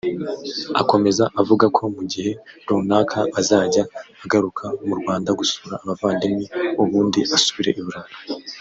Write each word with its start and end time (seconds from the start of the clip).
Akomeza 0.81 1.23
avuga 1.41 1.65
ko 1.75 1.81
mu 1.95 2.03
gihe 2.11 2.31
runaka 2.69 3.19
azajya 3.39 3.83
agaruka 4.23 4.65
mu 4.87 4.93
Rwanda 4.99 5.29
gusura 5.39 5.75
abavandimwe 5.83 6.45
ubundi 6.81 7.19
asubire 7.37 7.71
i 7.79 7.83
Burayi 7.85 8.11